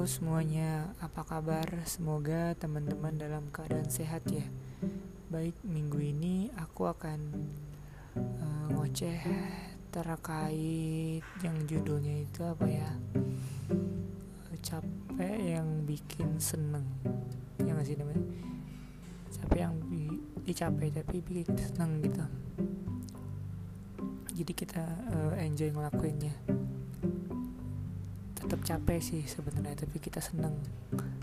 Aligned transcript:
Halo 0.00 0.08
semuanya, 0.08 0.96
apa 1.04 1.28
kabar? 1.28 1.68
Semoga 1.84 2.56
teman-teman 2.56 3.20
dalam 3.20 3.52
keadaan 3.52 3.84
sehat 3.92 4.24
ya. 4.32 4.48
Baik, 5.28 5.52
minggu 5.60 6.00
ini 6.00 6.48
aku 6.56 6.88
akan 6.88 7.20
uh, 8.16 8.66
ngoceh 8.72 9.20
terkait 9.92 11.20
yang 11.44 11.56
judulnya 11.68 12.16
itu 12.16 12.40
apa 12.48 12.64
ya? 12.64 12.88
Capek 14.64 15.36
yang 15.60 15.84
bikin 15.84 16.32
seneng. 16.40 16.88
Ya 17.60 17.76
sih 17.84 18.00
namanya? 18.00 18.24
Capek 19.36 19.68
yang 19.68 19.76
bi 19.84 20.08
capek 20.48 20.96
tapi 20.96 21.20
bikin 21.20 21.60
seneng 21.60 22.00
gitu. 22.00 22.24
Jadi 24.32 24.52
kita 24.56 24.80
uh, 25.12 25.36
enjoy 25.36 25.68
ngelakuinnya 25.68 26.59
tetap 28.60 28.76
capek 28.76 29.00
sih 29.00 29.22
sebenarnya 29.24 29.88
tapi 29.88 29.96
kita 29.96 30.20
seneng 30.20 30.52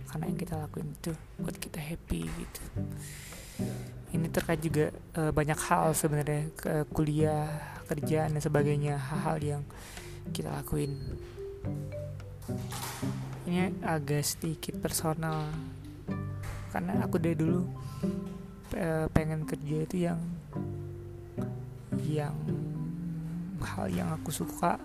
karena 0.10 0.26
yang 0.26 0.40
kita 0.42 0.58
lakuin 0.58 0.90
itu 0.90 1.14
buat 1.38 1.54
kita 1.54 1.78
happy 1.78 2.26
gitu. 2.26 2.62
Ini 4.18 4.26
terkait 4.34 4.58
juga 4.58 4.90
e, 5.14 5.30
banyak 5.30 5.60
hal 5.70 5.94
sebenarnya 5.94 6.50
ke 6.58 6.90
kuliah 6.90 7.46
kerjaan 7.86 8.34
dan 8.34 8.42
sebagainya 8.42 8.98
hal-hal 8.98 9.38
yang 9.38 9.64
kita 10.34 10.50
lakuin. 10.50 10.98
Ini 13.46 13.86
agak 13.86 14.26
sedikit 14.26 14.82
personal 14.82 15.46
karena 16.74 17.06
aku 17.06 17.22
dari 17.22 17.38
dulu 17.38 17.70
e, 18.74 19.06
pengen 19.14 19.46
kerja 19.46 19.78
itu 19.86 19.98
yang 20.10 20.20
yang 22.02 22.34
hal 23.62 23.86
yang 23.94 24.10
aku 24.10 24.34
suka 24.34 24.82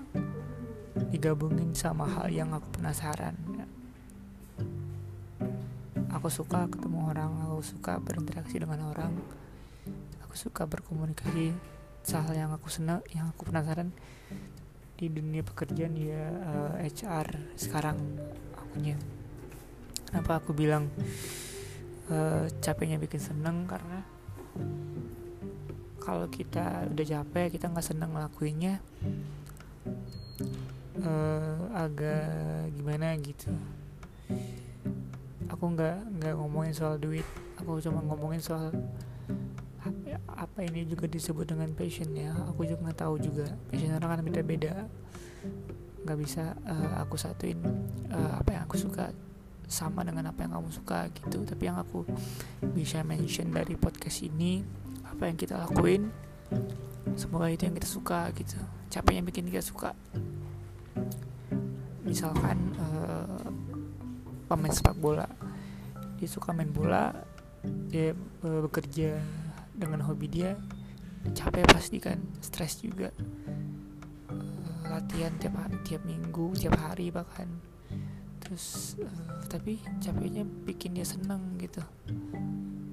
digabungin 1.12 1.73
sama 1.73 2.04
hal 2.04 2.29
yang 2.29 2.52
aku 2.52 2.68
penasaran 2.80 3.37
aku 6.12 6.29
suka 6.29 6.71
ketemu 6.71 7.09
orang 7.10 7.32
aku 7.48 7.65
suka 7.65 7.98
berinteraksi 7.98 8.60
dengan 8.60 8.87
orang 8.87 9.16
aku 10.23 10.48
suka 10.48 10.65
berkomunikasi. 10.65 11.52
Hal 12.09 12.35
yang 12.35 12.51
aku 12.57 12.73
senang 12.73 13.04
yang 13.13 13.30
aku 13.30 13.46
penasaran 13.46 13.93
di 14.98 15.07
dunia 15.13 15.45
pekerjaan 15.45 15.93
ya 15.93 16.30
uh, 16.30 16.74
eh, 16.80 16.88
HR 16.88 17.52
sekarang 17.54 18.01
akunya. 18.57 18.96
Kenapa 20.09 20.40
aku 20.40 20.57
bilang 20.57 20.88
uh, 22.10 22.48
capeknya 22.65 22.96
bikin 22.96 23.20
seneng? 23.20 23.68
Karena 23.70 24.02
kalau 26.01 26.26
kita 26.32 26.90
udah 26.90 27.07
capek 27.07 27.54
kita 27.54 27.70
nggak 27.70 27.87
seneng 27.87 28.16
ngelakuinnya 28.16 28.82
uh, 31.02 31.58
agak 31.74 32.70
gimana 32.74 33.14
gitu. 33.20 33.50
Aku 35.50 35.64
nggak 35.74 35.98
nggak 36.18 36.34
ngomongin 36.38 36.74
soal 36.74 36.96
duit. 36.96 37.26
Aku 37.60 37.78
cuma 37.82 38.00
ngomongin 38.02 38.42
soal 38.42 38.72
apa 40.30 40.62
ini 40.62 40.86
juga 40.86 41.10
disebut 41.10 41.54
dengan 41.54 41.70
passion 41.74 42.10
ya 42.14 42.34
aku 42.46 42.66
juga 42.66 42.90
nggak 42.90 42.98
tahu 42.98 43.14
juga. 43.18 43.46
Passion 43.70 43.95
orang 43.98 44.18
kan 44.18 44.23
beda-beda. 44.23 44.74
Nggak 46.02 46.18
bisa 46.18 46.54
uh, 46.66 47.02
aku 47.02 47.14
satuin 47.18 47.58
uh, 48.10 48.42
apa 48.42 48.58
yang 48.58 48.62
aku 48.66 48.78
suka 48.78 49.10
sama 49.70 50.04
dengan 50.04 50.28
apa 50.28 50.45
yang 50.45 50.58
kamu 50.58 50.70
suka 50.70 51.08
gitu. 51.14 51.46
Tapi 51.46 51.62
yang 51.66 51.78
aku 51.78 52.06
bisa 52.74 53.02
mention 53.06 53.50
dari 53.54 53.78
podcast 53.78 54.23
ini 54.26 54.62
apa 55.06 55.28
yang 55.28 55.36
kita 55.36 55.60
lakuin 55.60 56.08
semoga 57.18 57.50
itu 57.50 57.68
yang 57.68 57.76
kita 57.76 57.88
suka 57.88 58.30
gitu. 58.36 58.58
Capeknya 58.92 59.23
bikin 59.24 59.48
kita 59.48 59.64
suka 59.64 59.96
misalkan 62.13 62.77
uh, 62.77 63.49
pemain 64.44 64.69
sepak 64.69 65.00
bola. 65.00 65.25
Dia 66.20 66.28
suka 66.28 66.53
main 66.53 66.69
bola 66.69 67.09
dia 67.88 68.12
uh, 68.44 68.60
bekerja 68.69 69.16
dengan 69.72 70.04
hobi 70.04 70.28
dia 70.28 70.60
capek 71.32 71.64
pasti 71.72 71.97
kan 71.97 72.20
stres 72.44 72.84
juga. 72.84 73.09
Uh, 74.28 74.92
latihan 74.92 75.32
tiap 75.41 75.56
tiap 75.88 76.04
minggu 76.04 76.53
tiap 76.53 76.76
hari 76.76 77.09
bahkan. 77.09 77.48
Terus 78.44 79.00
uh, 79.00 79.41
tapi 79.48 79.81
capeknya 80.04 80.44
bikin 80.44 80.92
dia 80.92 81.09
seneng 81.09 81.56
gitu. 81.56 81.81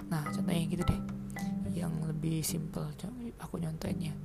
Nah 0.07 0.23
contohnya 0.31 0.63
gitu 0.63 0.87
deh 0.87 1.01
yang 1.75 1.91
lebih 2.07 2.39
simple 2.39 2.87
aku 3.35 3.59
nyontoinnya. 3.59 4.15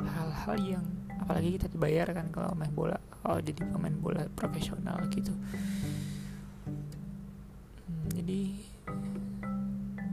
Hal-hal 0.00 0.56
yang 0.64 0.86
apalagi 1.18 1.58
kita 1.58 1.66
dibayar 1.70 2.10
kan 2.14 2.30
kalau 2.30 2.54
main 2.54 2.72
bola 2.72 2.96
oh 3.26 3.38
jadi 3.42 3.60
pemain 3.66 3.94
bola 3.94 4.24
profesional 4.32 5.02
gitu. 5.10 5.34
Hmm, 6.64 8.06
jadi 8.14 8.54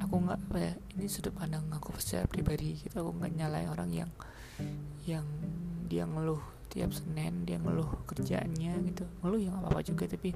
aku 0.04 0.16
nggak 0.20 0.40
apa 0.50 0.58
ya 0.58 0.74
ini 0.98 1.06
sudut 1.08 1.34
pandang 1.34 1.66
aku 1.72 1.96
secara 2.02 2.26
pribadi 2.28 2.76
gitu. 2.82 3.00
Aku 3.00 3.12
nggak 3.16 3.34
nyalain 3.38 3.70
orang 3.70 3.90
yang 3.94 4.12
yang 5.06 5.26
dia 5.86 6.04
ngeluh 6.10 6.42
tiap 6.74 6.92
senin 6.92 7.46
dia 7.46 7.62
ngeluh 7.62 7.88
kerjaannya 8.10 8.74
gitu. 8.92 9.06
Ngeluh 9.24 9.40
yang 9.40 9.56
apa 9.62 9.78
apa 9.78 9.82
juga 9.86 10.10
tapi 10.10 10.34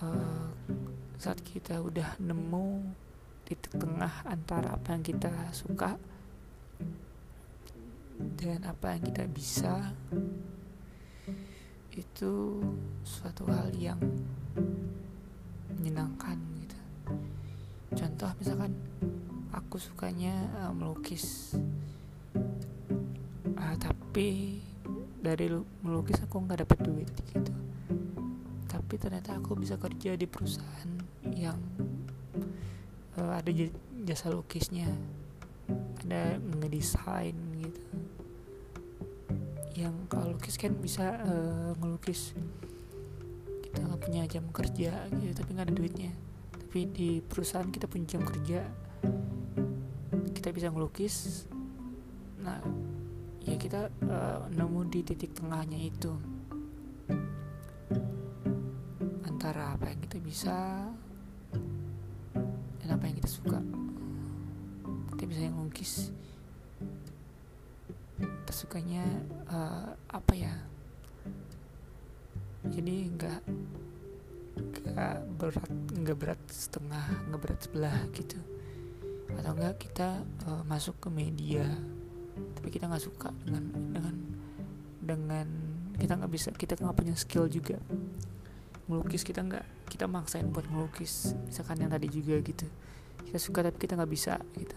uh, 0.00 0.48
saat 1.20 1.36
kita 1.44 1.84
udah 1.84 2.16
nemu 2.16 2.96
titik 3.44 3.76
tengah 3.76 4.24
antara 4.24 4.78
apa 4.78 4.94
yang 4.94 5.04
kita 5.04 5.32
suka 5.52 5.98
dan 8.40 8.64
apa 8.64 8.96
yang 8.96 9.02
kita 9.12 9.24
bisa 9.28 9.92
itu 11.92 12.62
suatu 13.02 13.44
hal 13.50 13.68
yang 13.74 14.00
menyenangkan 15.76 16.38
gitu. 16.62 16.78
Contoh 17.96 18.30
misalkan 18.38 18.72
aku 19.50 19.76
sukanya 19.76 20.32
uh, 20.64 20.72
melukis. 20.72 21.56
Uh, 23.58 23.76
tapi 23.76 24.60
dari 25.20 25.52
melukis 25.84 26.22
aku 26.24 26.40
nggak 26.46 26.64
dapet 26.64 26.78
duit 26.80 27.10
gitu. 27.34 27.52
Tapi 28.70 28.94
ternyata 28.96 29.36
aku 29.36 29.58
bisa 29.58 29.76
kerja 29.76 30.14
di 30.14 30.24
perusahaan 30.24 30.90
yang 31.34 31.58
uh, 33.18 33.32
ada 33.34 33.50
jasa 34.06 34.30
lukisnya. 34.30 34.88
Ada 36.00 36.42
ngedesain 36.42 37.36
gitu 37.62 38.09
yang 39.80 39.96
kalau 40.12 40.36
lukis 40.36 40.60
kan 40.60 40.76
bisa 40.76 41.16
uh, 41.24 41.72
ngelukis. 41.80 42.36
Kita 43.64 43.80
nggak 43.80 44.00
punya 44.04 44.22
jam 44.28 44.44
kerja 44.52 44.92
gitu 45.08 45.32
tapi 45.32 45.50
nggak 45.56 45.66
ada 45.72 45.74
duitnya. 45.74 46.12
Tapi 46.52 46.78
di 46.92 47.10
perusahaan 47.24 47.68
kita 47.72 47.88
punya 47.88 48.06
jam 48.16 48.22
kerja 48.28 48.60
kita 50.36 50.48
bisa 50.52 50.68
ngelukis. 50.68 51.48
Nah 52.44 52.60
ya 53.40 53.56
kita 53.56 53.88
uh, 54.04 54.48
nemu 54.52 54.80
di 54.92 55.00
titik 55.00 55.32
tengahnya 55.32 55.80
itu. 55.80 56.12
Antara 59.24 59.76
apa 59.76 59.88
yang 59.88 60.00
kita 60.04 60.18
bisa 60.20 60.56
dan 62.84 62.88
apa 62.92 63.04
yang 63.08 63.16
kita 63.16 63.30
suka. 63.32 63.60
Kita 65.16 65.24
bisa 65.24 65.48
ngelukis 65.48 65.92
sukanya 68.60 69.04
uh, 69.48 69.96
apa 70.12 70.32
ya? 70.36 70.52
Jadi 72.68 73.08
nggak 73.16 73.40
nggak 74.60 75.16
berat 75.40 75.70
nggak 75.96 76.18
berat 76.20 76.40
setengah 76.52 77.04
nggak 77.32 77.40
berat 77.40 77.60
sebelah 77.64 77.98
gitu. 78.12 78.36
Atau 79.32 79.56
enggak 79.56 79.80
kita 79.80 80.20
uh, 80.44 80.62
masuk 80.68 81.00
ke 81.00 81.08
media 81.08 81.64
tapi 82.56 82.68
kita 82.68 82.88
nggak 82.88 83.04
suka 83.04 83.32
dengan 83.44 83.64
dengan 83.96 84.16
dengan 85.00 85.48
kita 85.96 86.12
nggak 86.20 86.32
bisa 86.32 86.48
kita 86.52 86.76
nggak 86.76 86.96
punya 87.00 87.16
skill 87.16 87.48
juga. 87.48 87.80
Melukis 88.92 89.24
kita 89.24 89.40
nggak 89.40 89.88
kita 89.88 90.04
maksain 90.04 90.52
buat 90.52 90.68
melukis 90.68 91.32
misalkan 91.48 91.80
yang 91.80 91.88
tadi 91.88 92.12
juga 92.12 92.36
gitu. 92.44 92.68
Kita 93.24 93.40
suka 93.40 93.64
tapi 93.64 93.80
kita 93.80 93.96
nggak 93.96 94.12
bisa 94.12 94.36
gitu 94.52 94.76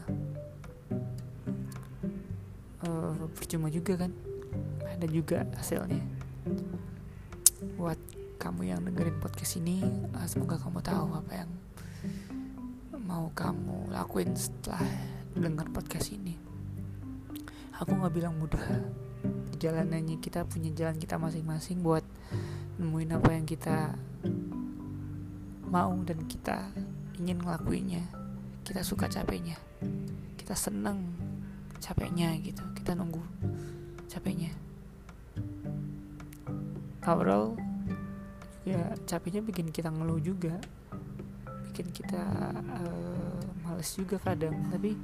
uh, 2.87 3.27
percuma 3.33 3.71
juga 3.71 4.05
kan? 4.05 4.11
Ada 4.85 5.07
juga 5.09 5.47
hasilnya. 5.57 6.03
Buat 7.79 7.97
kamu 8.37 8.67
yang 8.67 8.83
dengerin 8.83 9.17
podcast 9.23 9.55
ini 9.55 9.79
uh, 10.13 10.27
semoga 10.27 10.59
kamu 10.59 10.83
tahu 10.83 11.15
apa 11.15 11.31
yang 11.31 11.51
mau 13.03 13.31
kamu 13.31 13.91
lakuin 13.91 14.35
setelah 14.35 14.83
dengar 15.35 15.67
podcast 15.71 16.11
ini. 16.11 16.35
Aku 17.79 17.95
nggak 17.95 18.13
bilang 18.13 18.35
mudah. 18.37 18.63
Jalanannya 19.59 20.19
kita 20.19 20.43
punya 20.43 20.71
jalan 20.75 20.99
kita 20.99 21.15
masing-masing 21.15 21.79
buat 21.79 22.03
nemuin 22.79 23.15
apa 23.15 23.29
yang 23.31 23.45
kita 23.47 23.95
mau 25.71 25.95
dan 26.03 26.19
kita 26.27 26.69
ingin 27.19 27.39
ngelakuinnya. 27.39 28.03
Kita 28.63 28.83
suka 28.83 29.07
capeknya. 29.07 29.55
Kita 30.35 30.55
seneng 30.55 31.22
capeknya 31.83 32.31
gitu. 32.39 32.63
Kita 32.71 32.95
nunggu 32.95 33.19
capeknya. 34.07 34.55
Overall 37.03 37.59
ya 38.63 38.95
capeknya 39.03 39.43
bikin 39.43 39.67
kita 39.75 39.91
ngeluh 39.91 40.23
juga. 40.23 40.55
Bikin 41.67 41.91
kita 41.91 42.23
uh, 42.55 43.43
males 43.67 43.91
juga 43.91 44.15
kadang. 44.23 44.55
Tapi 44.71 44.95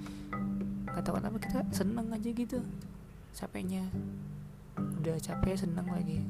nggak 0.88 1.04
tahu 1.04 1.20
kenapa 1.20 1.38
kita 1.44 1.60
seneng 1.76 2.08
aja 2.16 2.30
gitu 2.32 2.64
capeknya. 3.36 3.84
Udah 5.04 5.20
capek 5.20 5.60
seneng 5.60 5.92
lagi. 5.92 6.24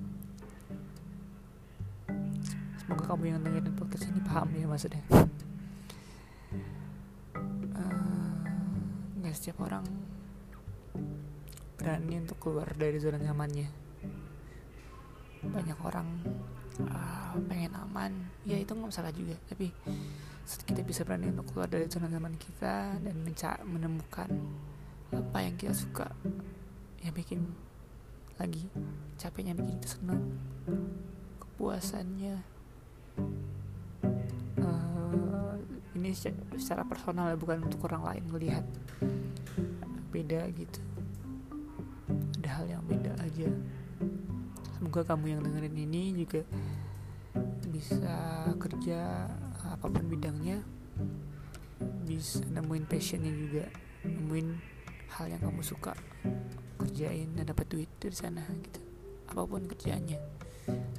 Semoga 2.81 3.05
kamu 3.13 3.37
yang 3.37 3.45
dengerin 3.45 3.77
podcast 3.77 4.09
ini 4.09 4.21
paham 4.25 4.49
ya 4.57 4.65
maksudnya. 4.65 5.05
Nggak 9.21 9.29
uh, 9.29 9.37
setiap 9.37 9.61
orang 9.61 9.85
berani 11.79 12.19
untuk 12.19 12.37
keluar 12.43 12.67
dari 12.75 12.99
zona 12.99 13.15
nyamannya. 13.15 13.67
Banyak 15.39 15.79
orang 15.79 16.07
uh, 16.83 17.33
pengen 17.47 17.73
aman. 17.79 18.11
Ya 18.43 18.59
itu 18.59 18.75
nggak 18.75 18.91
masalah 18.91 19.15
juga. 19.15 19.39
Tapi 19.47 19.71
kita 20.65 20.81
bisa 20.83 21.07
berani 21.07 21.31
untuk 21.31 21.55
keluar 21.55 21.71
dari 21.71 21.87
zona 21.87 22.11
nyaman 22.11 22.35
kita 22.35 22.99
dan 22.99 23.15
menemukan 23.63 24.29
apa 25.15 25.37
yang 25.39 25.55
kita 25.55 25.71
suka. 25.71 26.11
Yang 26.99 27.13
bikin 27.23 27.39
lagi 28.35 28.67
capeknya 29.15 29.55
bikin 29.55 29.79
kita 29.79 29.89
senang. 29.99 30.35
Kepuasannya 31.39 32.35
uh, 34.63 35.55
ini 35.95 36.11
secara 36.55 36.87
personal 36.87 37.31
ya 37.31 37.37
bukan 37.39 37.67
untuk 37.67 37.83
orang 37.87 38.03
lain 38.03 38.23
melihat 38.31 38.63
beda 40.19 40.51
gitu. 40.51 40.81
Ada 42.43 42.49
hal 42.59 42.65
yang 42.67 42.83
beda 42.83 43.15
aja. 43.23 43.47
Semoga 44.75 45.07
kamu 45.07 45.25
yang 45.31 45.41
dengerin 45.47 45.77
ini 45.79 46.03
juga 46.11 46.43
bisa 47.71 48.15
kerja 48.59 49.31
apa 49.63 49.85
pun 49.87 50.03
bidangnya 50.11 50.59
bisa 52.03 52.43
nemuin 52.51 52.83
passionnya 52.89 53.31
juga 53.31 53.63
nemuin 54.03 54.47
hal 55.15 55.25
yang 55.31 55.39
kamu 55.39 55.61
suka 55.63 55.95
kerjain 56.75 57.31
dan 57.39 57.47
dapat 57.47 57.69
duit 57.71 57.87
dari 58.01 58.15
sana 58.15 58.43
gitu. 58.43 58.81
Apa 59.31 59.47
pun 59.47 59.63
kerjaannya 59.63 60.19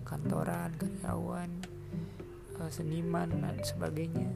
kantoran 0.08 0.72
karyawan 0.80 1.50
eh, 2.56 2.70
seniman 2.72 3.28
dan 3.28 3.60
sebagainya 3.60 4.32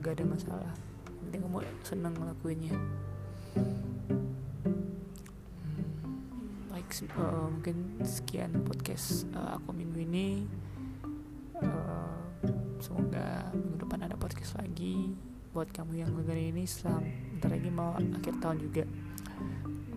nggak 0.00 0.16
ada 0.16 0.24
masalah. 0.24 0.72
Penting 1.04 1.42
kamu 1.44 1.58
seneng 1.84 2.14
ngelakuinnya 2.16 2.76
uh, 7.04 7.46
mungkin 7.52 8.00
sekian 8.00 8.64
podcast 8.64 9.28
uh, 9.36 9.60
aku 9.60 9.76
minggu 9.76 9.98
ini. 10.08 10.28
Uh, 11.56 12.16
semoga 12.80 13.52
minggu 13.52 13.76
depan 13.84 14.04
ada 14.08 14.16
podcast 14.16 14.56
lagi 14.56 15.12
buat 15.52 15.68
kamu 15.72 16.00
yang 16.00 16.10
dengerin 16.16 16.56
ini. 16.56 16.64
Setelah 16.64 17.04
bentar 17.04 17.50
lagi 17.52 17.70
mau 17.72 17.92
akhir 17.96 18.34
tahun 18.40 18.58
juga. 18.60 18.84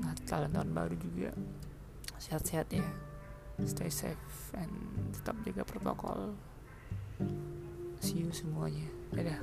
Natal 0.03 0.39
dan 0.47 0.51
tahun 0.59 0.69
baru 0.75 0.95
juga. 0.99 1.29
Sehat-sehat 2.19 2.67
ya. 2.75 2.87
Stay 3.63 3.91
safe 3.91 4.55
and 4.55 4.71
tetap 5.11 5.35
jaga 5.43 5.63
protokol. 5.67 6.35
See 7.99 8.23
you 8.23 8.31
semuanya. 8.31 8.87
Dadah 9.11 9.39